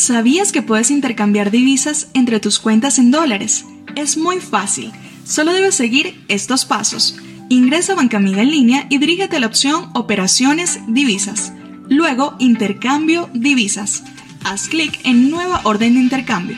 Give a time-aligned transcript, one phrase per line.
[0.00, 3.66] ¿Sabías que puedes intercambiar divisas entre tus cuentas en dólares?
[3.96, 4.90] Es muy fácil.
[5.24, 7.18] Solo debes seguir estos pasos.
[7.50, 11.52] Ingresa a Bancamiga en línea y dirígete a la opción Operaciones Divisas.
[11.90, 14.02] Luego, Intercambio Divisas.
[14.42, 16.56] Haz clic en Nueva orden de intercambio.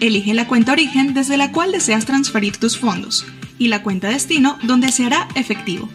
[0.00, 3.24] Elige la cuenta origen desde la cual deseas transferir tus fondos
[3.58, 5.88] y la cuenta destino donde se hará efectivo.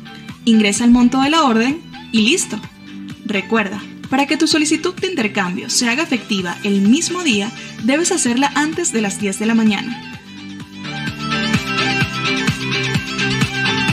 [0.46, 1.80] Ingresa el monto de la orden
[2.12, 2.60] y listo.
[3.24, 7.52] Recuerda, para que tu solicitud de intercambio se haga efectiva el mismo día,
[7.84, 10.08] debes hacerla antes de las 10 de la mañana.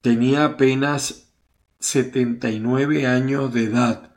[0.00, 1.34] Tenía apenas
[1.80, 4.14] 79 años de edad.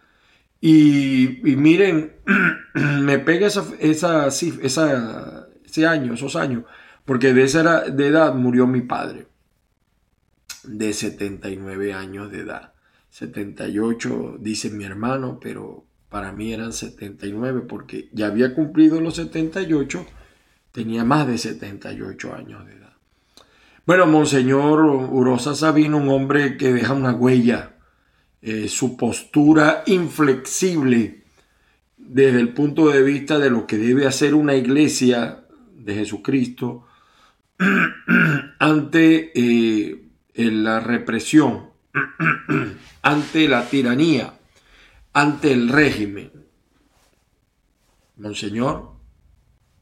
[0.62, 2.14] Y, miren,
[3.02, 6.64] me pega esa, esa, ese año, esos años,
[7.04, 9.28] porque de esa de edad murió mi padre,
[10.64, 12.72] de 79 años de edad.
[13.10, 20.06] 78 dice mi hermano, pero para mí eran 79 porque ya había cumplido los 78,
[20.72, 22.94] tenía más de 78 años de edad.
[23.88, 27.78] Bueno, Monseñor Urosa Sabino, un hombre que deja una huella,
[28.44, 31.24] eh, su postura inflexible
[31.98, 35.46] desde el punto de vista de lo que debe hacer una iglesia
[35.76, 36.86] de Jesucristo
[38.60, 40.00] ante eh,
[40.36, 41.72] la represión,
[43.02, 44.36] ante la tiranía
[45.14, 46.32] ante el régimen.
[48.18, 48.94] Monseñor,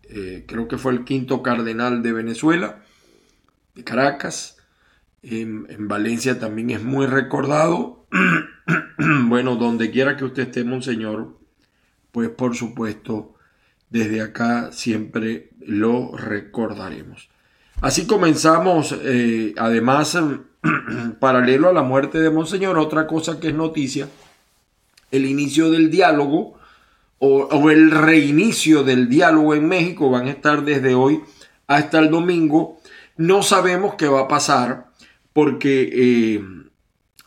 [0.03, 2.83] eh, creo que fue el quinto cardenal de Venezuela,
[3.75, 4.57] de Caracas.
[5.23, 8.07] En, en Valencia también es muy recordado.
[9.27, 11.37] bueno, donde quiera que usted esté, Monseñor,
[12.11, 13.35] pues por supuesto,
[13.89, 17.29] desde acá siempre lo recordaremos.
[17.79, 20.17] Así comenzamos, eh, además,
[21.19, 24.07] paralelo a la muerte de Monseñor, otra cosa que es noticia
[25.11, 26.57] el inicio del diálogo
[27.23, 31.21] o, el reinicio del diálogo en México van a estar desde hoy
[31.67, 32.79] hasta el domingo.
[33.15, 34.87] No sabemos qué va a pasar
[35.31, 36.43] porque eh,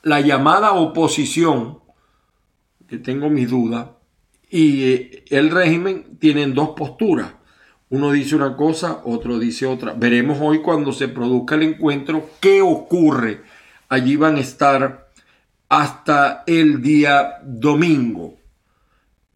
[0.02, 1.78] la llamada oposición,
[2.88, 3.86] que tengo mis dudas,
[4.50, 7.32] y eh, el régimen tienen dos posturas.
[7.88, 9.92] Uno dice una cosa, otro dice otra.
[9.92, 13.42] Veremos hoy cuando se produzca el encuentro qué ocurre.
[13.88, 15.03] Allí van a estar
[15.74, 18.36] hasta el día domingo.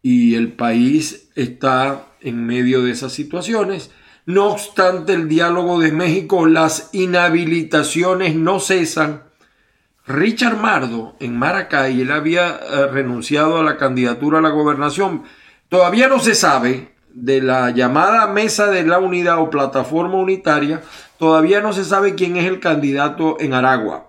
[0.01, 3.91] Y el país está en medio de esas situaciones.
[4.25, 9.23] No obstante, el diálogo de México, las inhabilitaciones no cesan.
[10.07, 15.23] Richard Mardo en Maracay, él había eh, renunciado a la candidatura a la gobernación.
[15.67, 20.83] Todavía no se sabe de la llamada Mesa de la Unidad o Plataforma Unitaria,
[21.17, 24.08] todavía no se sabe quién es el candidato en Aragua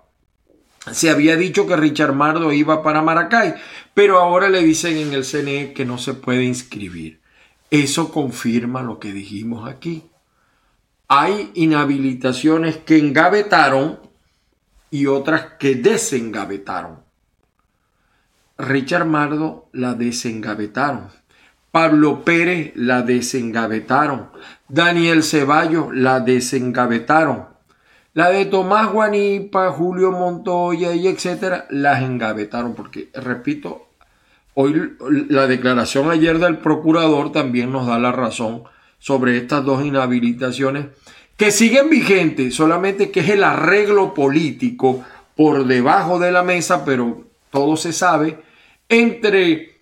[0.86, 3.54] se había dicho que Richard Mardo iba para Maracay,
[3.92, 7.20] pero ahora le dicen en el CNE que no se puede inscribir.
[7.70, 10.04] Eso confirma lo que dijimos aquí.
[11.12, 13.98] hay inhabilitaciones que engavetaron
[14.90, 17.00] y otras que desengavetaron.
[18.58, 21.08] Richard Mardo la desengavetaron.
[21.70, 24.30] Pablo Pérez la desengavetaron.
[24.68, 27.50] Daniel Ceballos la desengavetaron.
[28.12, 32.74] La de Tomás Guanipa, Julio Montoya y etcétera, las engavetaron.
[32.74, 33.86] Porque, repito,
[34.54, 34.94] hoy
[35.28, 38.64] la declaración ayer del procurador también nos da la razón
[38.98, 40.86] sobre estas dos inhabilitaciones
[41.36, 45.02] que siguen vigentes, solamente que es el arreglo político
[45.36, 48.42] por debajo de la mesa, pero todo se sabe,
[48.90, 49.80] entre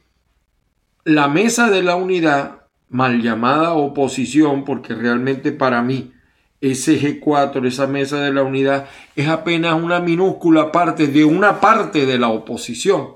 [1.02, 2.60] la mesa de la unidad,
[2.90, 6.12] mal llamada oposición, porque realmente para mí
[6.60, 12.06] ese G4, esa mesa de la unidad, es apenas una minúscula parte de una parte
[12.06, 13.14] de la oposición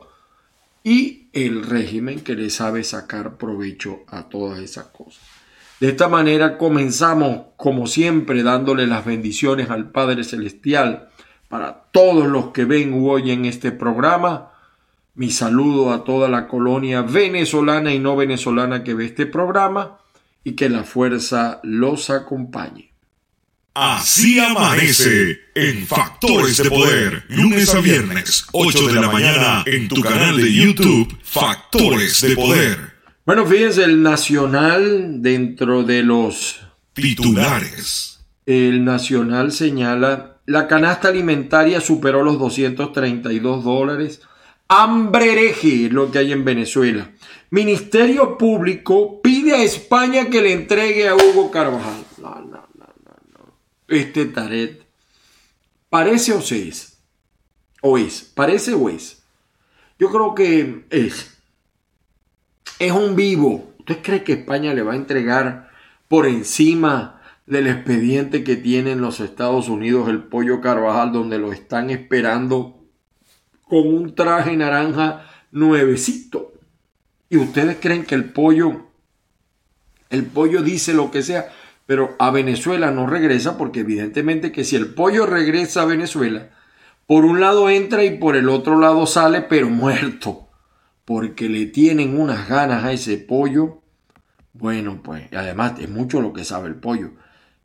[0.85, 5.23] y el régimen que le sabe sacar provecho a todas esas cosas.
[5.81, 11.09] De esta manera comenzamos, como siempre, dándole las bendiciones al Padre Celestial
[11.49, 14.53] para todos los que ven o oyen este programa.
[15.15, 19.99] Mi saludo a toda la colonia venezolana y no venezolana que ve este programa
[20.45, 22.92] y que la fuerza los acompañe.
[23.75, 30.03] Así amanece en Factores de Poder, lunes a viernes, 8 de la mañana, en tu
[30.03, 32.93] canal de YouTube, Factores de Poder.
[33.25, 36.61] Bueno, fíjense, el Nacional dentro de los
[36.93, 38.21] titulares.
[38.45, 44.21] El Nacional señala, la canasta alimentaria superó los 232 dólares.
[44.69, 47.11] Hambre hereje lo que hay en Venezuela.
[47.51, 52.05] Ministerio Público pide a España que le entregue a Hugo Carvajal.
[52.19, 53.55] No, no, no, no, no.
[53.89, 54.83] Este taret.
[55.89, 56.99] ¿Parece o se es?
[57.83, 58.23] ¿O es?
[58.23, 59.23] ¿Parece o es?
[59.99, 61.33] Yo creo que es
[62.83, 63.75] es un vivo.
[63.79, 65.71] ¿Usted cree que España le va a entregar
[66.09, 71.53] por encima del expediente que tiene en los Estados Unidos el pollo Carvajal, donde lo
[71.53, 72.81] están esperando
[73.63, 76.53] con un traje naranja nuevecito?
[77.29, 78.89] Y ustedes creen que el pollo,
[80.11, 81.53] el pollo dice lo que sea,
[81.87, 86.51] pero a Venezuela no regresa porque evidentemente que si el pollo regresa a Venezuela,
[87.07, 90.49] por un lado entra y por el otro lado sale, pero muerto
[91.05, 93.83] porque le tienen unas ganas a ese pollo.
[94.53, 97.13] Bueno, pues además es mucho lo que sabe el pollo.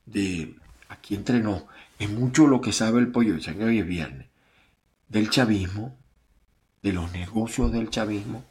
[0.06, 0.56] De
[0.90, 1.68] aquí entrenó,
[2.00, 4.28] es mucho lo que sabe el pollo, ya que es viernes,
[5.08, 5.96] del chavismo,
[6.82, 8.44] de los negocios del chavismo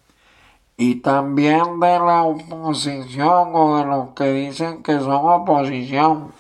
[0.77, 6.33] y también de la oposición o de los que dicen que son oposición.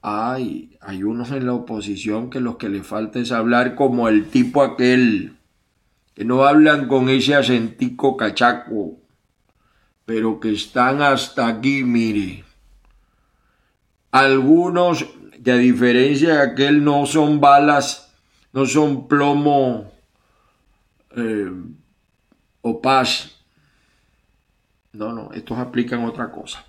[0.00, 4.28] Ay, hay unos en la oposición que los que le falta es hablar como el
[4.30, 5.36] tipo aquel
[6.14, 8.98] que no hablan con ese acentico cachaco,
[10.06, 12.44] pero que están hasta aquí, mire.
[14.12, 15.04] Algunos
[15.44, 18.14] que a diferencia de aquel no son balas,
[18.54, 19.92] no son plomo
[21.14, 21.52] eh,
[22.66, 23.36] o paz.
[24.92, 26.64] No, no, estos aplican otra cosa.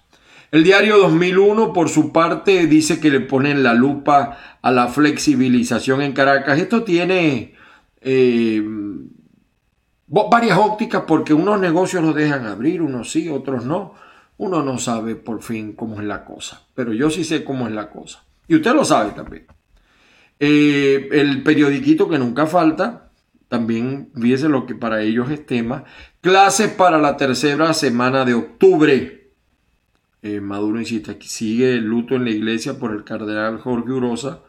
[0.51, 6.01] El diario 2001, por su parte, dice que le ponen la lupa a la flexibilización
[6.01, 6.59] en Caracas.
[6.59, 7.55] Esto tiene
[8.01, 8.63] eh,
[10.07, 13.95] varias ópticas porque unos negocios los dejan abrir, unos sí, otros no.
[14.37, 17.73] Uno no sabe por fin cómo es la cosa, pero yo sí sé cómo es
[17.73, 18.23] la cosa.
[18.47, 19.47] Y usted lo sabe también.
[20.39, 23.06] Eh, el periodiquito que nunca falta,
[23.47, 25.83] también fíjese lo que para ellos es tema.
[26.21, 29.31] Clases para la tercera semana de octubre.
[30.21, 34.41] Eh, Maduro insiste, que sigue el luto en la iglesia por el cardenal Jorge Urosa.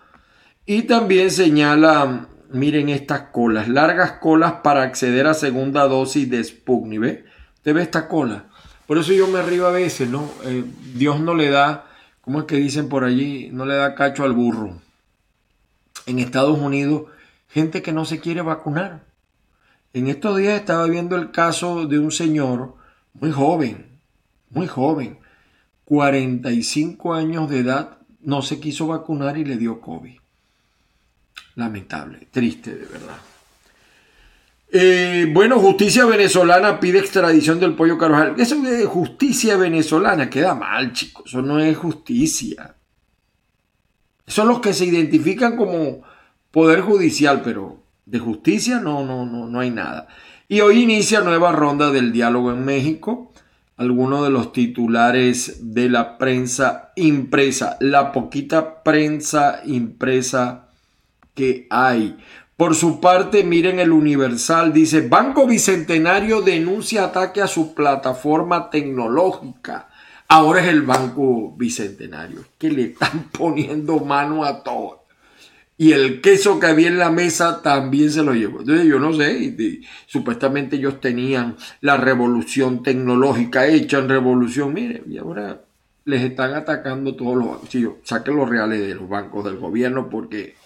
[0.67, 7.01] Y también señala miren estas colas, largas colas para acceder a segunda dosis de Sputnik,
[7.01, 7.25] ¿ve?
[7.57, 8.47] Usted ve esta cola.
[8.87, 10.31] Por eso yo me río a veces, ¿no?
[10.45, 10.65] Eh,
[10.95, 11.87] Dios no le da,
[12.23, 13.51] ¿cómo es que dicen por allí?
[13.53, 14.81] No le da cacho al burro.
[16.07, 17.03] En Estados Unidos,
[17.49, 19.05] gente que no se quiere vacunar.
[19.93, 22.75] En estos días estaba viendo el caso de un señor
[23.15, 23.99] muy joven,
[24.51, 25.19] muy joven,
[25.85, 30.19] 45 años de edad, no se quiso vacunar y le dio COVID.
[31.55, 33.17] Lamentable, triste de verdad.
[34.71, 38.35] Eh, bueno, justicia venezolana pide extradición del pollo Carvajal.
[38.39, 41.25] Eso de justicia venezolana queda mal, chicos.
[41.27, 42.75] Eso no es justicia.
[44.27, 46.03] Son los que se identifican como
[46.59, 50.09] poder judicial, pero de justicia no, no, no, no hay nada.
[50.49, 53.33] Y hoy inicia nueva ronda del diálogo en México.
[53.77, 60.71] Algunos de los titulares de la prensa impresa, la poquita prensa impresa
[61.33, 62.19] que hay.
[62.57, 69.91] Por su parte, miren el Universal, dice, Banco Bicentenario denuncia ataque a su plataforma tecnológica.
[70.27, 75.05] Ahora es el Banco Bicentenario, que le están poniendo mano a todo.
[75.81, 78.61] Y el queso que había en la mesa también se lo llevó.
[78.61, 84.75] Entonces yo no sé, supuestamente ellos tenían la revolución tecnológica hecha en revolución.
[84.75, 85.61] Mire, y ahora
[86.05, 87.69] les están atacando todos los bancos.
[87.71, 90.57] Sí, saquen los reales de los bancos del gobierno porque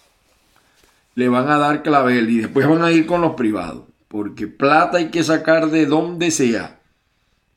[1.14, 3.84] le van a dar clavel y después van a ir con los privados.
[4.08, 6.80] Porque plata hay que sacar de donde sea.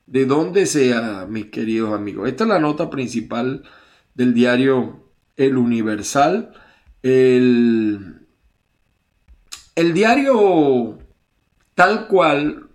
[0.07, 2.27] De donde sea, mis queridos amigos.
[2.27, 3.63] Esta es la nota principal
[4.13, 5.05] del diario
[5.37, 6.53] El Universal.
[7.07, 8.25] El,
[9.75, 10.97] diario
[11.75, 12.67] tal cual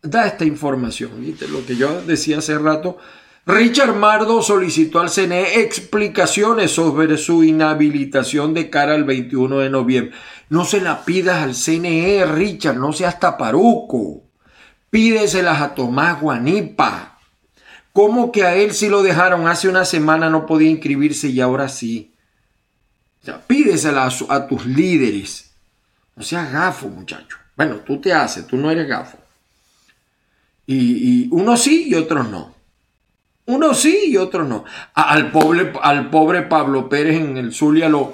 [0.00, 1.10] da esta información.
[1.50, 2.96] Lo que yo decía hace rato,
[3.44, 10.16] Richard Mardo solicitó al CNE explicaciones sobre su inhabilitación de cara al 21 de noviembre.
[10.48, 14.22] No se la pidas al CNE, Richard, no seas taparuco.
[14.88, 17.18] Pídeselas a Tomás Guanipa.
[17.92, 21.68] ¿Cómo que a él si lo dejaron hace una semana no podía inscribirse y ahora
[21.68, 22.15] sí?
[23.46, 25.50] Pídeselas a, tus líderes.
[26.14, 27.38] No seas gafo, muchacho.
[27.56, 29.18] Bueno, tú te haces, tú no eres gafo.
[30.66, 32.54] Y, y unos sí y otros no.
[33.46, 34.64] Uno sí y otro no.
[34.94, 38.12] Al pobre, al pobre Pablo Pérez en el Zulia lo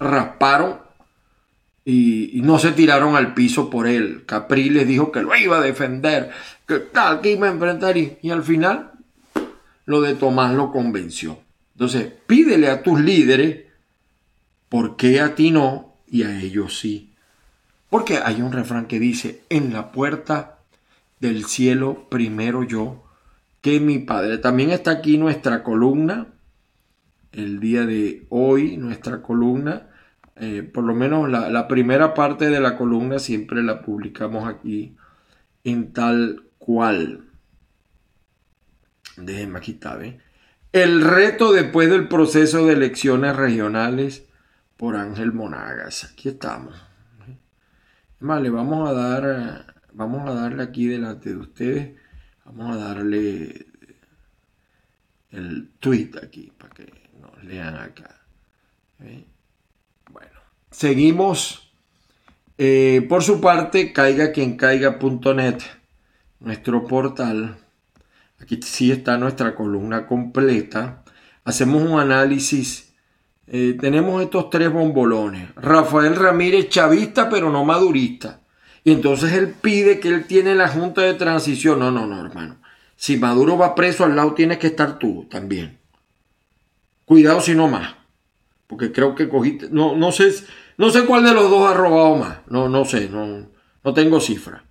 [0.00, 0.78] rasparon
[1.84, 4.24] y, no se tiraron al piso por él.
[4.26, 6.30] Capriles dijo que lo iba a defender,
[6.66, 8.92] que tal, que iba a y, y al final
[9.84, 11.38] lo de Tomás lo convenció.
[11.74, 13.71] Entonces, pídele a tus líderes
[14.72, 17.12] por qué a ti no y a ellos sí.
[17.90, 20.60] Porque hay un refrán que dice, en la puerta
[21.20, 23.04] del cielo primero yo
[23.60, 24.38] que mi Padre.
[24.38, 26.28] También está aquí nuestra columna,
[27.32, 29.88] el día de hoy, nuestra columna.
[30.36, 34.96] Eh, por lo menos la, primera parte de la columna siempre la publicamos aquí
[35.64, 37.26] en tal cual.
[39.18, 39.78] Déjenme aquí
[40.72, 44.31] El reto después del proceso de elecciones regionales
[44.82, 46.02] por Ángel Monagas.
[46.02, 46.74] Aquí estamos.
[48.18, 51.96] Vale, vamos a dar, vamos a darle aquí delante de ustedes
[52.44, 53.66] Vamos a darle
[55.30, 58.22] el tweet aquí para que nos lean acá.
[60.10, 60.40] Bueno,
[60.72, 61.72] seguimos.
[62.58, 65.60] Eh, por su parte, caiga quien caiga.net,
[66.40, 67.56] nuestro portal.
[68.40, 71.04] Aquí sí está nuestra columna completa.
[71.44, 72.91] Hacemos un análisis.
[73.54, 75.54] Eh, tenemos estos tres bombolones.
[75.56, 78.40] Rafael Ramírez, chavista, pero no madurista.
[78.82, 81.78] Y entonces él pide que él tiene la junta de transición.
[81.78, 82.56] No, no, no, hermano.
[82.96, 85.78] Si Maduro va preso, al lado tienes que estar tú también.
[87.04, 87.94] Cuidado si no más.
[88.66, 89.68] Porque creo que cogiste.
[89.70, 90.32] No, no sé.
[90.78, 92.38] No sé cuál de los dos ha robado más.
[92.48, 93.10] No, no sé.
[93.10, 93.48] No,
[93.84, 94.64] no tengo cifra.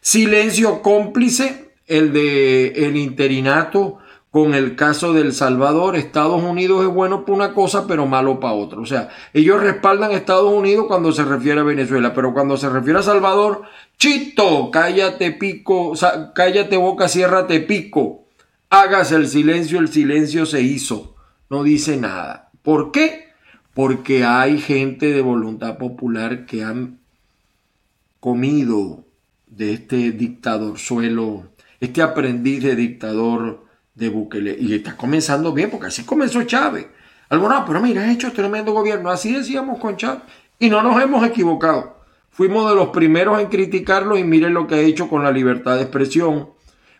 [0.00, 3.98] Silencio cómplice, el de el interinato
[4.30, 8.52] con el caso del Salvador, Estados Unidos es bueno para una cosa, pero malo para
[8.52, 8.78] otra.
[8.78, 12.68] O sea, ellos respaldan a Estados Unidos cuando se refiere a Venezuela, pero cuando se
[12.68, 13.62] refiere a Salvador,
[13.96, 15.94] chito, cállate pico,
[16.34, 18.26] cállate boca, ciérrate pico.
[18.68, 21.14] Hágase el silencio, el silencio se hizo.
[21.48, 22.50] No dice nada.
[22.62, 23.28] ¿Por qué?
[23.72, 26.98] Porque hay gente de voluntad popular que han
[28.20, 29.04] comido
[29.46, 31.44] de este dictador suelo,
[31.80, 33.67] este aprendiz de dictador
[33.98, 34.56] de Bukele.
[34.58, 36.86] Y está comenzando bien, porque así comenzó Chávez.
[37.28, 39.10] Algunos, pero mira, ha hecho tremendo gobierno.
[39.10, 40.22] Así decíamos con Chávez.
[40.58, 41.98] Y no nos hemos equivocado.
[42.30, 45.76] Fuimos de los primeros en criticarlo y miren lo que ha hecho con la libertad
[45.76, 46.50] de expresión,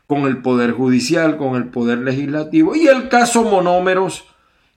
[0.07, 4.25] con el poder judicial, con el poder legislativo y el caso monómeros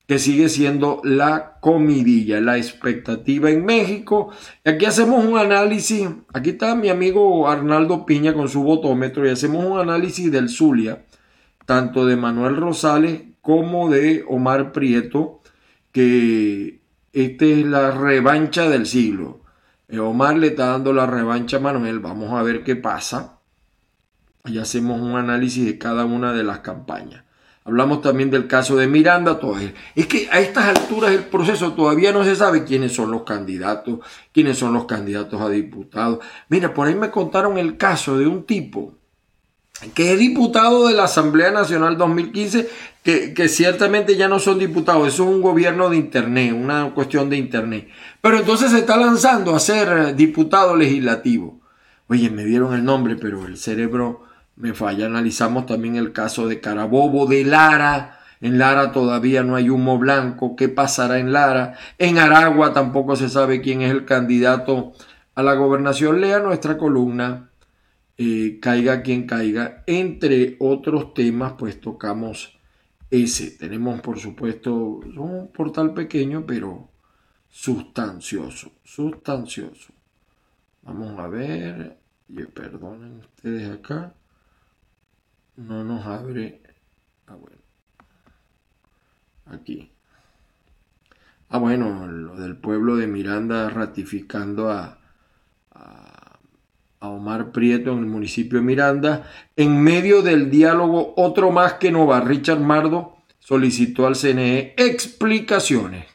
[0.06, 4.30] que sigue siendo la comidilla, la expectativa en México.
[4.64, 9.64] Aquí hacemos un análisis, aquí está mi amigo Arnaldo Piña con su votómetro y hacemos
[9.64, 11.02] un análisis del Zulia
[11.66, 15.40] tanto de Manuel Rosales como de Omar Prieto,
[15.90, 16.80] que
[17.12, 19.40] esta es la revancha del siglo.
[19.88, 23.38] Eh, Omar le está dando la revancha a Manuel, vamos a ver qué pasa.
[24.44, 27.24] Y hacemos un análisis de cada una de las campañas.
[27.64, 29.38] Hablamos también del caso de Miranda.
[29.38, 29.56] Todo
[29.94, 34.00] es que a estas alturas del proceso todavía no se sabe quiénes son los candidatos,
[34.32, 36.18] quiénes son los candidatos a diputados.
[36.48, 38.94] Mira, por ahí me contaron el caso de un tipo
[39.94, 42.68] que es diputado de la Asamblea Nacional 2015,
[43.02, 47.28] que, que, ciertamente ya no son diputados, eso es un gobierno de Internet, una cuestión
[47.30, 47.88] de Internet.
[48.20, 51.60] Pero entonces se está lanzando a ser diputado legislativo.
[52.08, 54.24] Oye, me dieron el nombre, pero el cerebro
[54.56, 55.06] me falla.
[55.06, 58.20] Analizamos también el caso de Carabobo, de Lara.
[58.40, 60.54] En Lara todavía no hay humo blanco.
[60.56, 61.78] ¿Qué pasará en Lara?
[61.98, 64.92] En Aragua tampoco se sabe quién es el candidato
[65.34, 66.20] a la gobernación.
[66.20, 67.51] Lea nuestra columna
[68.22, 69.84] eh, caiga quien caiga.
[69.86, 72.58] Entre otros temas, pues tocamos
[73.10, 73.50] ese.
[73.52, 76.88] Tenemos, por supuesto, un portal pequeño, pero
[77.48, 79.92] sustancioso, sustancioso.
[80.82, 81.98] Vamos a ver,
[82.54, 84.14] perdonen ustedes acá,
[85.56, 86.62] no nos abre,
[87.26, 87.58] ah bueno,
[89.46, 89.90] aquí.
[91.48, 95.01] Ah bueno, lo del pueblo de Miranda ratificando a, a,
[97.02, 99.28] a Omar Prieto en el municipio de Miranda.
[99.56, 106.06] En medio del diálogo, otro más que no va, Richard Mardo solicitó al CNE explicaciones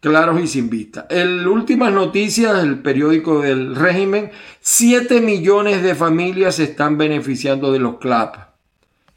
[0.00, 1.06] claros y sin vista.
[1.10, 4.30] En últimas noticias del periódico del régimen,
[4.60, 8.36] 7 millones de familias se están beneficiando de los CLAP.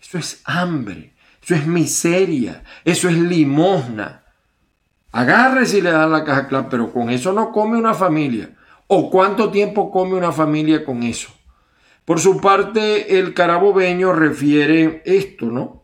[0.01, 4.23] Eso es hambre, eso es miseria, eso es limosna.
[5.13, 8.49] Agarre si le dan la caja CLAP, pero con eso no come una familia.
[8.87, 11.29] ¿O cuánto tiempo come una familia con eso?
[12.05, 15.83] Por su parte, el carabobeño refiere esto, ¿no?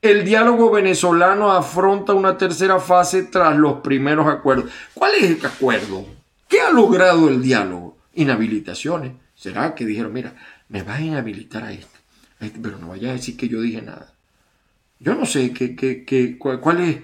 [0.00, 4.70] El diálogo venezolano afronta una tercera fase tras los primeros acuerdos.
[4.94, 6.06] ¿Cuál es el acuerdo?
[6.48, 7.96] ¿Qué ha logrado el diálogo?
[8.14, 9.12] Inhabilitaciones.
[9.34, 10.34] ¿Será que dijeron, mira,
[10.68, 11.98] me vas a inhabilitar a este,
[12.40, 14.12] este pero no vaya a decir que yo dije nada?
[15.00, 16.96] Yo no sé qué, qué, es.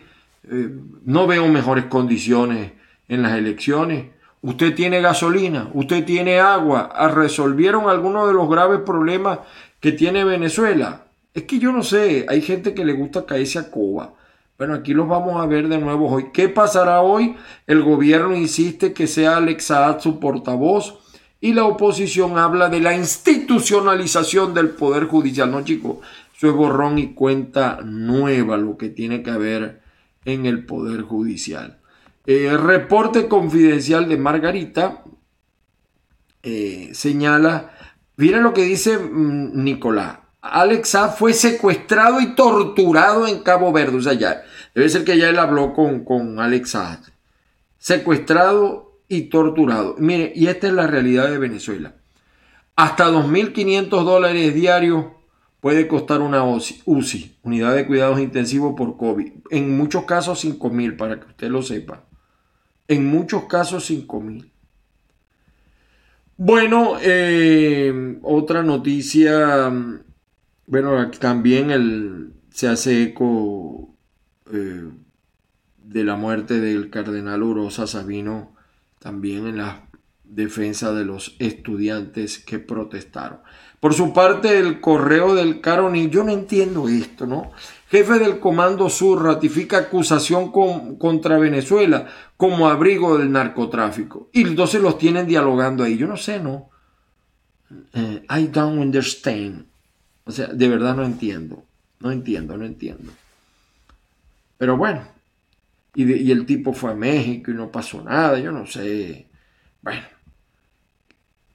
[0.51, 0.71] Eh,
[1.05, 2.73] no veo mejores condiciones
[3.09, 4.07] en las elecciones.
[4.45, 6.93] Usted tiene gasolina, usted tiene agua.
[7.15, 9.39] ¿Resolvieron algunos de los graves problemas
[9.81, 11.07] que tiene Venezuela?
[11.33, 14.13] Es que yo no sé, hay gente que le gusta caerse a coba.
[14.59, 16.27] Bueno, aquí los vamos a ver de nuevo hoy.
[16.31, 17.37] ¿Qué pasará hoy?
[17.67, 20.99] El gobierno insiste que sea Alex su portavoz
[21.41, 25.51] y la oposición habla de la institucionalización del Poder Judicial.
[25.51, 26.01] No, chicos,
[26.37, 29.81] eso es borrón y cuenta nueva lo que tiene que haber
[30.27, 31.79] en el Poder Judicial.
[32.27, 35.05] Eh, reporte confidencial de Margarita
[36.43, 37.73] eh, señala,
[38.17, 43.97] miren lo que dice mm, Nicolás, Alex fue secuestrado y torturado en Cabo Verde.
[43.97, 44.43] O sea, ya,
[44.75, 46.77] debe ser que ya él habló con, con Alex
[47.79, 49.97] Secuestrado y torturado.
[49.99, 51.95] Mire, y esta es la realidad de Venezuela.
[52.77, 55.07] Hasta 2.500 dólares diarios
[55.61, 59.33] puede costar una UCI, unidad de cuidados intensivos por COVID.
[59.51, 62.05] En muchos casos 5.000, para que usted lo sepa.
[62.89, 64.51] En muchos casos 5.000.
[66.37, 69.71] Bueno, eh, otra noticia
[70.67, 73.95] bueno, también se hace eco
[74.51, 74.89] eh,
[75.83, 78.55] de la muerte del cardenal Urosa Sabino,
[78.99, 79.87] también en la
[80.25, 83.41] defensa de los estudiantes que protestaron.
[83.79, 87.53] Por su parte, el correo del Caroni, yo no entiendo esto, ¿no?
[87.95, 90.51] Jefe del Comando Sur ratifica acusación
[90.99, 94.31] contra Venezuela como abrigo del narcotráfico.
[94.33, 95.97] Y entonces los tienen dialogando ahí.
[95.97, 96.71] Yo no sé, ¿no?
[97.93, 99.67] Eh, I don't understand.
[100.25, 101.63] O sea, de verdad no entiendo.
[102.01, 103.13] No entiendo, no entiendo.
[104.59, 105.07] Pero bueno,
[105.95, 109.29] y, el tipo fue a México y no pasó nada, yo no sé.
[109.83, 110.03] Bueno.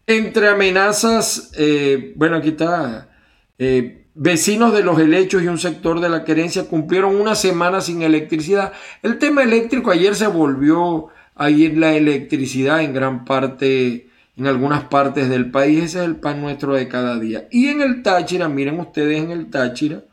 [0.07, 3.09] Entre amenazas, eh, bueno, aquí está.
[3.57, 8.01] Eh, vecinos de los helechos y un sector de la querencia cumplieron una semana sin
[8.01, 8.73] electricidad.
[9.01, 14.83] El tema eléctrico ayer se volvió a ir la electricidad en gran parte en algunas
[14.85, 15.85] partes del país.
[15.85, 17.47] Ese es el pan nuestro de cada día.
[17.49, 20.03] Y en el Táchira, miren ustedes en el Táchira,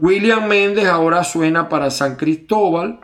[0.00, 2.98] William Méndez ahora suena para San Cristóbal.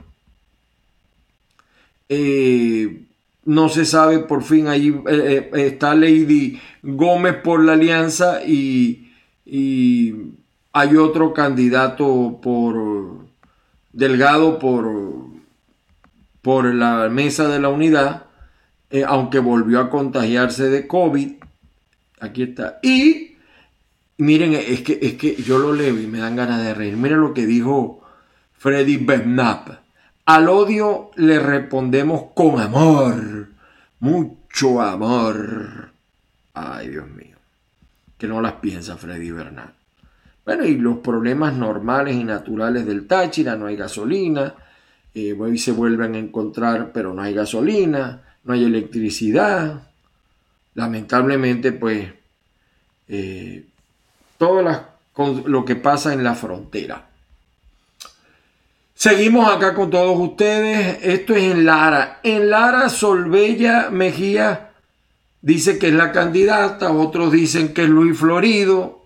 [2.08, 3.04] Eh,
[3.44, 9.12] no se sabe, por fin ahí eh, eh, está Lady Gómez por la alianza y,
[9.46, 10.39] y
[10.72, 13.26] hay otro candidato por
[13.92, 14.88] Delgado por,
[16.42, 18.30] por la mesa de la unidad
[18.90, 21.34] eh, aunque volvió a contagiarse de COVID.
[22.20, 22.80] Aquí está.
[22.82, 23.36] Y
[24.18, 26.96] miren, es que, es que yo lo leo y me dan ganas de reír.
[26.96, 28.02] Miren lo que dijo
[28.58, 29.68] Freddy Bernap.
[30.26, 33.48] Al odio le respondemos con amor,
[34.00, 35.92] mucho amor.
[36.54, 37.36] Ay, Dios mío,
[38.18, 39.72] que no las piensa Freddy Bernal.
[40.44, 44.54] Bueno, y los problemas normales y naturales del Táchira, no hay gasolina,
[45.14, 49.82] eh, hoy se vuelven a encontrar, pero no hay gasolina, no hay electricidad.
[50.74, 52.08] Lamentablemente, pues,
[53.08, 53.64] eh,
[54.38, 54.62] todo
[55.46, 57.10] lo que pasa en la frontera.
[59.00, 60.98] Seguimos acá con todos ustedes.
[61.02, 62.20] Esto es en Lara.
[62.22, 64.72] En Lara, Solbella Mejía
[65.40, 68.99] dice que es la candidata, otros dicen que es Luis Florido.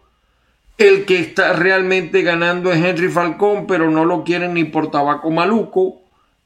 [0.76, 5.30] El que está realmente ganando es Henry Falcón, pero no lo quieren ni por tabaco
[5.30, 6.02] maluco.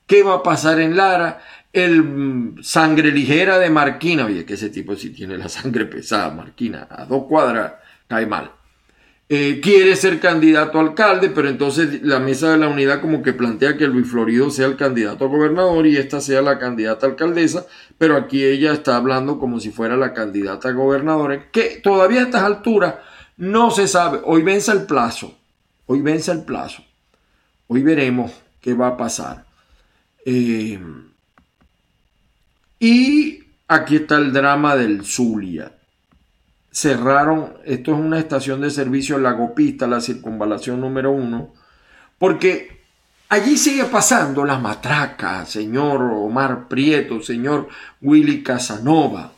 [0.07, 1.41] ¿Qué va a pasar en Lara?
[1.73, 6.31] El mm, sangre ligera de Marquina, oye, que ese tipo sí tiene la sangre pesada,
[6.31, 7.73] Marquina, a dos cuadras
[8.07, 8.53] cae mal.
[9.31, 13.35] Eh, quiere ser candidato a alcalde, pero entonces la mesa de la unidad como que
[13.35, 17.11] plantea que Luis Florido sea el candidato a gobernador y esta sea la candidata a
[17.11, 17.67] alcaldesa,
[17.99, 22.25] pero aquí ella está hablando como si fuera la candidata a gobernadora, que todavía a
[22.25, 22.95] estas alturas
[23.39, 24.21] no se sabe.
[24.25, 25.35] Hoy vence el plazo,
[25.87, 26.85] hoy vence el plazo,
[27.67, 29.47] hoy veremos qué va a pasar.
[30.27, 30.79] Eh,
[32.79, 35.73] y aquí está el drama del Zulia
[36.79, 41.53] cerraron, esto es una estación de servicio Lagopista, la circunvalación número uno,
[42.19, 42.83] porque
[43.29, 47.69] allí sigue pasando la matraca, señor Omar Prieto, señor
[48.01, 49.33] Willy Casanova.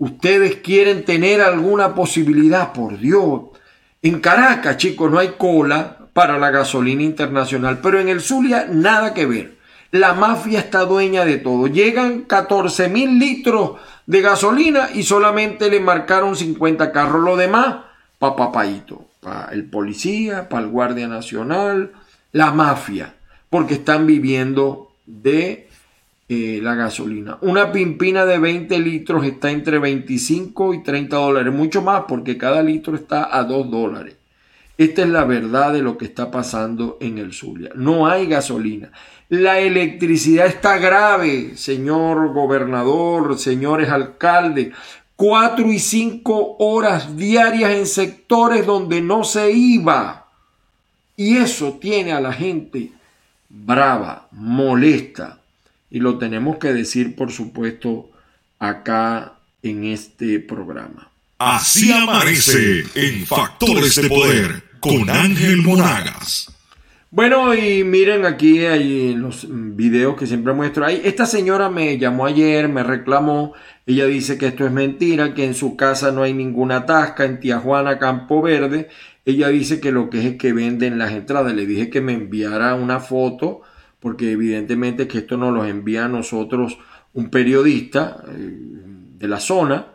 [0.00, 3.42] Ustedes quieren tener alguna posibilidad, por Dios.
[4.00, 9.12] En Caracas, chicos, no hay cola para la gasolina internacional, pero en el Zulia nada
[9.12, 9.58] que ver.
[9.90, 11.66] La mafia está dueña de todo.
[11.66, 13.72] Llegan 14 mil litros
[14.06, 17.22] de gasolina y solamente le marcaron 50 carros.
[17.22, 17.80] Lo demás,
[18.18, 21.92] pa' papaito, para el policía, para el guardia nacional,
[22.32, 23.16] la mafia,
[23.50, 25.68] porque están viviendo de
[26.32, 27.38] eh, la gasolina.
[27.40, 32.62] Una pimpina de 20 litros está entre 25 y 30 dólares, mucho más porque cada
[32.62, 34.14] litro está a 2 dólares.
[34.78, 37.72] Esta es la verdad de lo que está pasando en el Zulia.
[37.74, 38.92] No hay gasolina.
[39.28, 44.72] La electricidad está grave, señor gobernador, señores alcaldes.
[45.16, 50.28] Cuatro y cinco horas diarias en sectores donde no se iba.
[51.16, 52.92] Y eso tiene a la gente
[53.48, 55.39] brava, molesta.
[55.90, 58.10] Y lo tenemos que decir, por supuesto,
[58.58, 61.10] acá en este programa.
[61.38, 66.54] Así amanece en Factores de Poder con Ángel Monagas.
[67.12, 70.86] Bueno, y miren aquí hay los videos que siempre muestro.
[70.86, 73.52] Ahí, esta señora me llamó ayer, me reclamó.
[73.84, 77.40] Ella dice que esto es mentira, que en su casa no hay ninguna tasca en
[77.40, 78.88] Tijuana, Campo Verde.
[79.24, 81.52] Ella dice que lo que es es que venden las entradas.
[81.52, 83.62] Le dije que me enviara una foto,
[84.00, 86.78] porque evidentemente que esto nos lo envía a nosotros
[87.12, 88.58] un periodista eh,
[89.18, 89.86] de la zona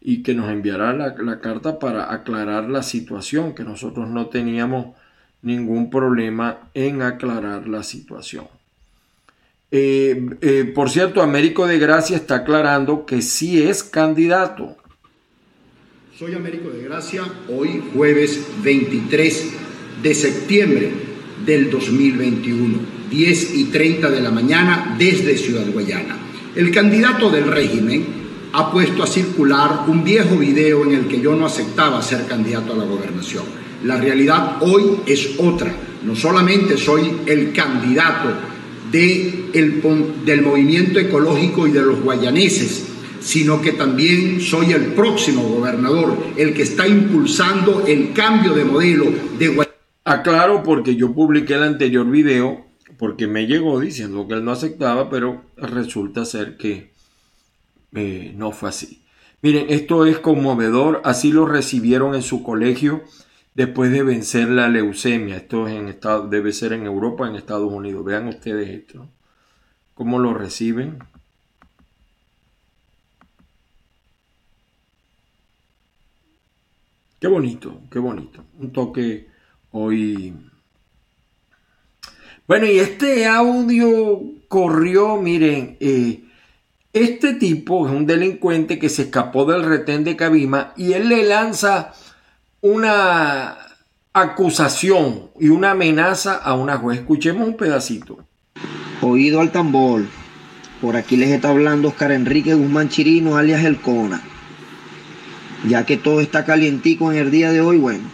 [0.00, 4.96] y que nos enviara la, la carta para aclarar la situación, que nosotros no teníamos
[5.42, 8.46] ningún problema en aclarar la situación.
[9.70, 14.76] Eh, eh, por cierto, Américo de Gracia está aclarando que sí es candidato.
[16.18, 19.52] Soy Américo de Gracia, hoy jueves 23
[20.02, 20.90] de septiembre
[21.44, 22.78] del 2021,
[23.10, 26.16] 10 y 30 de la mañana desde Ciudad Guayana.
[26.54, 28.04] El candidato del régimen
[28.52, 32.72] ha puesto a circular un viejo video en el que yo no aceptaba ser candidato
[32.72, 33.44] a la gobernación
[33.84, 35.72] la realidad hoy es otra.
[36.04, 38.28] No solamente soy el candidato
[38.90, 39.82] de el,
[40.24, 42.86] del movimiento ecológico y de los guayaneses,
[43.20, 49.04] sino que también soy el próximo gobernador, el que está impulsando el cambio de modelo
[49.38, 49.68] de Guayaneses.
[50.04, 52.67] Aclaro porque yo publiqué el anterior video
[52.98, 56.92] porque me llegó diciendo que él no aceptaba, pero resulta ser que
[57.92, 59.02] eh, no fue así.
[59.40, 63.02] Miren, esto es conmovedor, así lo recibieron en su colegio
[63.54, 65.36] después de vencer la leucemia.
[65.36, 68.04] Esto en estado, debe ser en Europa, en Estados Unidos.
[68.04, 69.08] Vean ustedes esto.
[69.94, 70.98] ¿Cómo lo reciben?
[77.20, 78.44] Qué bonito, qué bonito.
[78.58, 79.28] Un toque
[79.72, 80.34] hoy.
[82.48, 86.24] Bueno, y este audio corrió, miren, eh,
[86.94, 91.26] este tipo es un delincuente que se escapó del retén de Cabima y él le
[91.26, 91.92] lanza
[92.62, 93.58] una
[94.14, 97.00] acusación y una amenaza a una juez.
[97.00, 98.18] Escuchemos un pedacito.
[99.02, 100.06] Oído al tambor.
[100.80, 104.22] Por aquí les está hablando Oscar Enrique Guzmán Chirino, alias El Cona.
[105.68, 108.04] Ya que todo está calientico en el día de hoy, bueno,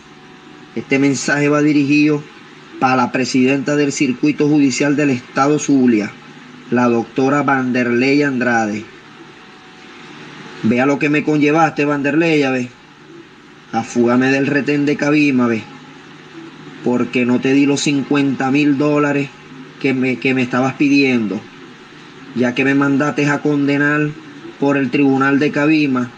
[0.74, 2.20] este mensaje va dirigido
[2.80, 6.10] para la presidenta del Circuito Judicial del Estado Zulia,
[6.70, 8.84] la doctora Vanderlei Andrade.
[10.62, 12.84] Vea lo que me conllevaste, Vanderlei, a ver
[13.74, 15.62] afúgame del retén de Cabima, ve,
[16.84, 19.28] porque no te di los 50 mil dólares
[19.80, 21.40] que me, que me estabas pidiendo,
[22.36, 24.10] ya que me mandaste a condenar
[24.60, 26.10] por el tribunal de Cabima,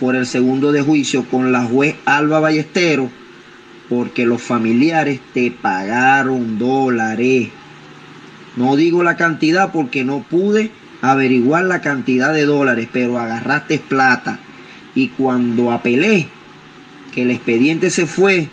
[0.00, 3.08] por el segundo de juicio con la juez Alba Ballestero,
[3.90, 7.48] porque los familiares te pagaron dólares.
[8.56, 10.70] No digo la cantidad porque no pude
[11.02, 14.38] averiguar la cantidad de dólares, pero agarraste plata.
[14.94, 16.28] Y cuando apelé,
[17.12, 18.48] que el expediente se fue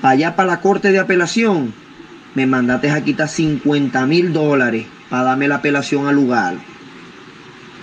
[0.00, 1.74] allá para la corte de apelación,
[2.34, 6.54] me mandaste a quitar 50 mil dólares para darme la apelación al lugar.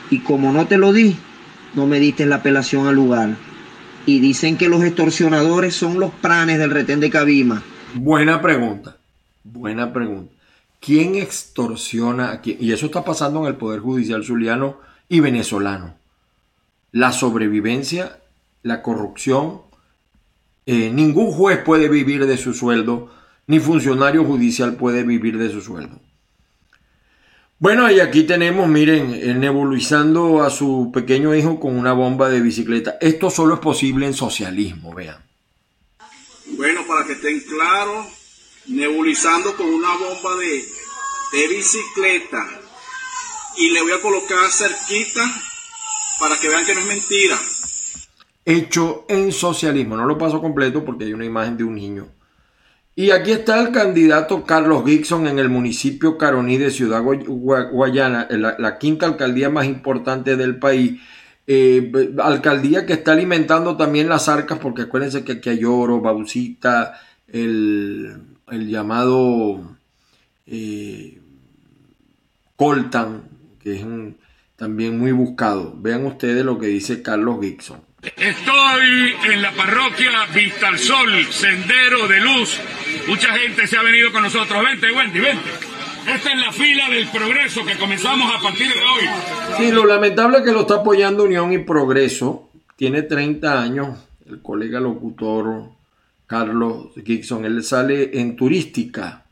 [0.10, 1.16] Y como no te lo di,
[1.76, 3.36] no me diste la apelación al lugar.
[4.06, 7.64] Y dicen que los extorsionadores son los pranes del retén de Cabima.
[7.96, 8.98] Buena pregunta,
[9.44, 10.32] buena pregunta.
[10.80, 12.58] ¿Quién extorsiona a quién?
[12.60, 14.78] Y eso está pasando en el Poder Judicial zuliano
[15.10, 15.96] y venezolano.
[16.92, 18.20] La sobrevivencia,
[18.62, 19.62] la corrupción.
[20.68, 23.12] Eh, ningún juez puede vivir de su sueldo,
[23.48, 26.00] ni funcionario judicial puede vivir de su sueldo.
[27.58, 32.98] Bueno, y aquí tenemos, miren, nebulizando a su pequeño hijo con una bomba de bicicleta.
[33.00, 35.24] Esto solo es posible en socialismo, vean.
[36.58, 38.08] Bueno, para que estén claros,
[38.68, 40.66] nebulizando con una bomba de,
[41.32, 42.46] de bicicleta.
[43.58, 45.24] Y le voy a colocar cerquita
[46.20, 47.40] para que vean que no es mentira.
[48.44, 49.96] Hecho en socialismo.
[49.96, 52.15] No lo paso completo porque hay una imagen de un niño
[52.98, 58.78] y aquí está el candidato Carlos Gibson en el municipio Caroní de Ciudad Guayana, la,
[58.78, 61.02] quinta alcaldía más importante del país.
[61.46, 61.92] Eh,
[62.24, 66.94] alcaldía que está alimentando también las arcas, porque acuérdense que aquí hay oro, bauxita,
[67.28, 69.76] el, llamado
[70.48, 71.20] eh,
[72.56, 73.24] coltan,
[73.60, 73.86] que es
[74.56, 75.76] también muy buscado.
[75.78, 77.82] Vean ustedes lo que dice Carlos Gibson.
[78.18, 82.60] Estoy en la parroquia Vista al Sol, Sendero de Luz.
[83.08, 84.64] Mucha gente se ha venido con nosotros.
[84.64, 85.50] Vente, Wendy, vente.
[86.08, 89.10] Esta es la fila del progreso que comenzamos a partir de hoy.
[89.58, 92.50] Sí, lo lamentable es que lo está apoyando Unión y Progreso.
[92.76, 93.98] Tiene 30 años.
[94.28, 95.70] El colega locutor
[96.28, 97.44] Carlos Gibson.
[97.44, 99.26] Él sale en turística.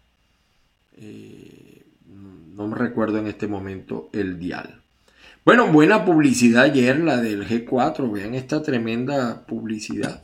[0.97, 1.83] Eh,
[2.55, 4.82] no me recuerdo en este momento el dial.
[5.45, 8.09] Bueno, buena publicidad ayer la del G4.
[8.09, 10.21] Vean esta tremenda publicidad.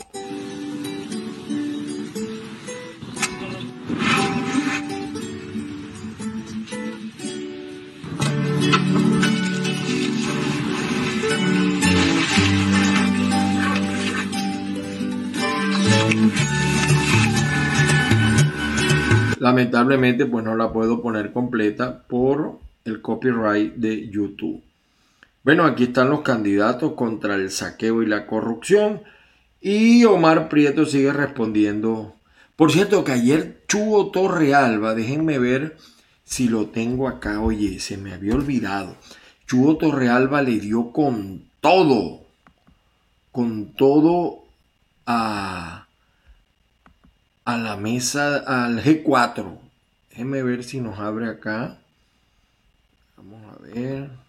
[19.37, 24.68] Lamentablemente pues no la puedo poner completa por el copyright de YouTube.
[25.43, 29.01] Bueno, aquí están los candidatos contra el saqueo y la corrupción.
[29.61, 32.15] Y Omar Prieto sigue respondiendo.
[32.55, 35.77] Por cierto, que ayer Chugo Torrealba, déjenme ver
[36.25, 37.39] si lo tengo acá.
[37.41, 38.97] Oye, se me había olvidado.
[39.47, 42.21] Chugo Torrealba le dio con todo.
[43.31, 44.43] Con todo
[45.05, 45.87] a,
[47.45, 49.57] a la mesa, al G4.
[50.09, 51.79] Déjenme ver si nos abre acá.
[53.15, 54.28] Vamos a ver.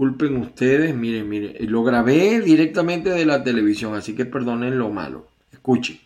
[0.00, 5.28] Disculpen ustedes, miren, miren, lo grabé directamente de la televisión, así que perdonen lo malo.
[5.52, 6.00] Escuchen.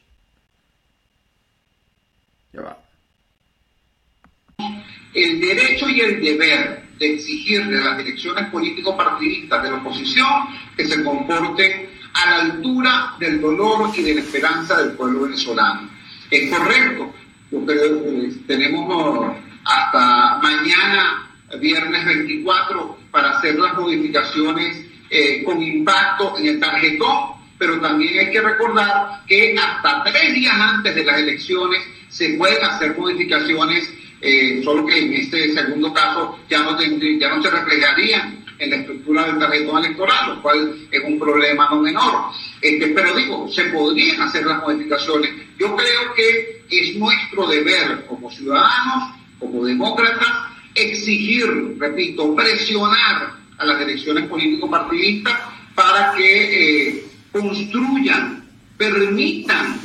[2.52, 2.78] Ya va.
[5.14, 10.28] El derecho y el deber de exigir de las direcciones político-partidistas de la oposición
[10.76, 15.88] que se comporten a la altura del dolor y de la esperanza del pueblo venezolano.
[16.32, 17.14] Es correcto,
[17.48, 21.30] yo creo que tenemos hasta mañana,
[21.60, 28.30] viernes 24, para hacer las modificaciones eh, con impacto en el tarjetón, pero también hay
[28.30, 34.60] que recordar que hasta tres días antes de las elecciones se pueden hacer modificaciones, eh,
[34.64, 39.84] solo que en este segundo caso ya no, se reflejarían en la estructura del tarjetón
[39.84, 42.32] electoral, lo cual es un problema no menor.
[42.60, 45.30] Este, pero digo, se podrían hacer las modificaciones.
[45.58, 50.43] Yo creo que es nuestro deber como ciudadanos, como demócratas,
[50.74, 55.38] exigir, repito, presionar a las elecciones político-partidistas
[55.74, 59.80] para que eh, construyan, permitan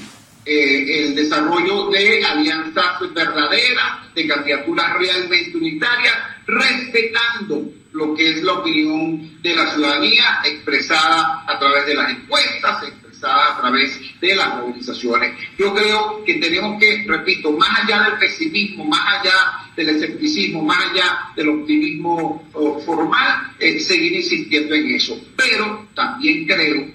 [0.45, 6.15] eh, el desarrollo de alianzas verdaderas, de candidaturas realmente unitarias,
[6.47, 12.83] respetando lo que es la opinión de la ciudadanía expresada a través de las encuestas,
[13.23, 15.33] a través de las movilizaciones.
[15.57, 20.77] Yo creo que tenemos que, repito, más allá del pesimismo, más allá del escepticismo, más
[20.91, 22.43] allá del optimismo
[22.85, 25.19] formal, eh, seguir insistiendo en eso.
[25.35, 26.87] Pero también creo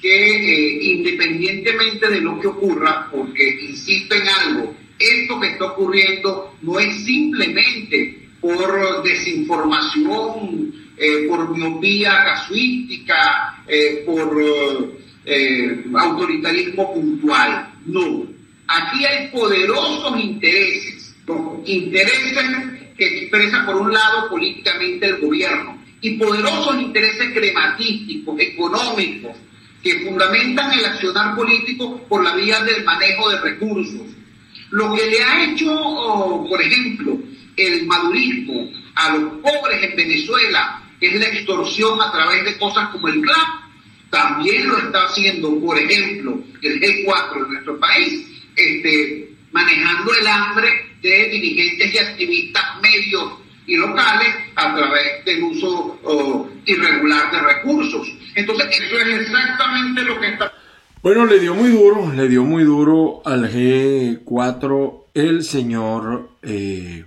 [0.00, 6.54] que eh, independientemente de lo que ocurra, porque insisto en algo, esto que está ocurriendo
[6.62, 13.64] no es simplemente por desinformación, eh, por miopía casuística,
[14.06, 14.42] por
[15.30, 17.74] eh, autoritarismo puntual.
[17.84, 18.26] No.
[18.66, 20.97] Aquí hay poderosos intereses,
[21.64, 22.46] intereses
[22.96, 29.36] que expresa por un lado políticamente el gobierno y poderosos intereses crematísticos, económicos,
[29.82, 34.02] que fundamentan el accionar político por la vía del manejo de recursos.
[34.70, 37.18] Lo que le ha hecho, por ejemplo,
[37.56, 43.08] el madurismo a los pobres en Venezuela, es la extorsión a través de cosas como
[43.08, 43.68] el CLAP,
[44.10, 49.27] también lo está haciendo, por ejemplo, el G4 en nuestro país, este,
[49.58, 50.68] manejando el hambre
[51.02, 53.32] de dirigentes y activistas medios
[53.66, 55.98] y locales a través del uso
[56.64, 58.08] irregular de recursos.
[58.34, 60.52] Entonces, eso es exactamente lo que está...
[61.02, 67.04] Bueno, le dio muy duro, le dio muy duro al G4 el señor eh,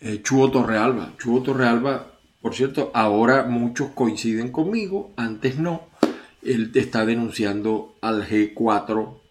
[0.00, 1.12] eh, Chuo Torrealba.
[1.18, 2.06] Chuo Torrealba,
[2.40, 5.88] por cierto, ahora muchos coinciden conmigo, antes no.
[6.42, 9.25] Él está denunciando al G4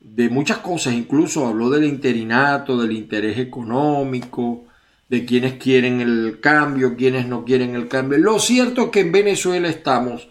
[0.00, 4.64] de muchas cosas, incluso habló del interinato, del interés económico,
[5.08, 8.18] de quienes quieren el cambio, quienes no quieren el cambio.
[8.18, 10.28] Lo cierto es que en Venezuela estamos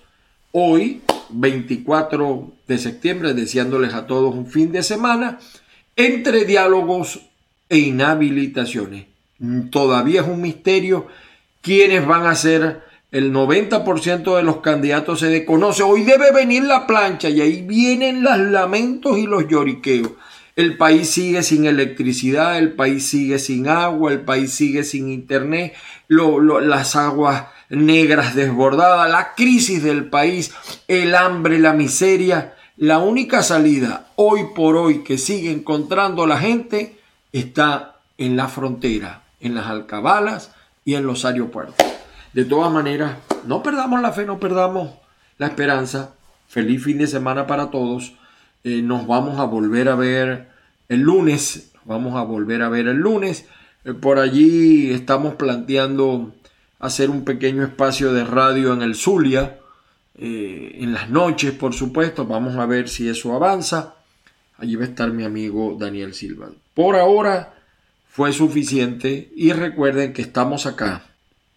[0.52, 5.40] hoy, 24 de septiembre, deseándoles a todos un fin de semana,
[5.96, 7.22] entre diálogos
[7.68, 9.06] e inhabilitaciones.
[9.70, 11.08] Todavía es un misterio
[11.62, 15.82] quiénes van a ser el 90% de los candidatos se desconoce.
[15.82, 20.12] Hoy debe venir la plancha y ahí vienen los lamentos y los lloriqueos.
[20.56, 25.74] El país sigue sin electricidad, el país sigue sin agua, el país sigue sin internet,
[26.08, 30.52] las aguas negras desbordadas, la crisis del país,
[30.88, 32.56] el hambre, la miseria.
[32.76, 36.98] La única salida hoy por hoy que sigue encontrando la gente
[37.32, 40.52] está en la frontera, en las alcabalas
[40.86, 41.86] y en los aeropuertos.
[42.40, 44.92] De todas maneras, no perdamos la fe, no perdamos
[45.38, 46.14] la esperanza.
[46.48, 48.14] Feliz fin de semana para todos.
[48.64, 50.48] Eh, nos vamos a volver a ver
[50.88, 51.74] el lunes.
[51.84, 53.46] Vamos a volver a ver el lunes.
[53.84, 56.34] Eh, por allí estamos planteando
[56.80, 59.58] hacer un pequeño espacio de radio en el Zulia.
[60.18, 62.26] Eh, en las noches, por supuesto.
[62.26, 63.96] Vamos a ver si eso avanza.
[64.60, 66.48] Allí va a estar mi amigo Daniel Silva.
[66.74, 67.54] Por ahora
[68.08, 71.09] fue suficiente y recuerden que estamos acá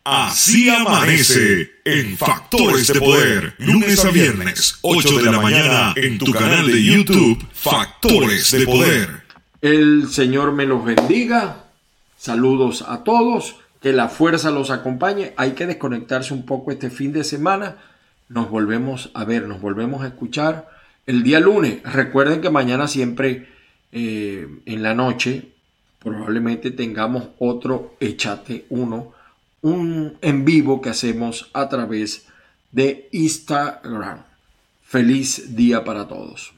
[0.05, 6.33] Así amanece en Factores de Poder, lunes a viernes, 8 de la mañana, en tu
[6.33, 9.23] canal de YouTube, Factores de Poder.
[9.61, 11.67] El Señor me los bendiga.
[12.19, 13.57] Saludos a todos.
[13.81, 15.35] Que la fuerza los acompañe.
[15.37, 17.77] Hay que desconectarse un poco este fin de semana.
[18.29, 20.69] Nos volvemos a ver, nos volvemos a escuchar
[21.07, 21.81] el día lunes.
[21.85, 23.49] Recuerden que mañana siempre
[23.93, 25.51] eh, en la noche
[26.01, 29.21] probablemente tengamos otro Echate 1
[29.62, 32.27] un en vivo que hacemos a través
[32.72, 34.25] de Instagram.
[34.83, 36.53] Feliz día para todos.